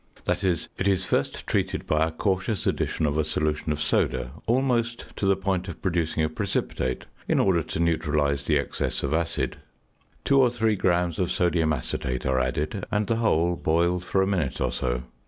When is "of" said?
3.05-3.19, 3.71-3.79, 5.67-5.79, 9.03-9.13, 11.19-11.29